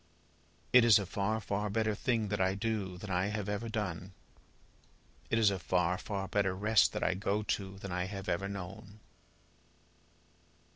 [0.73, 4.13] "It is a far, far better thing that I do, than I have ever done;
[5.29, 8.47] it is a far, far better rest that I go to than I have ever
[8.49, 8.99] known."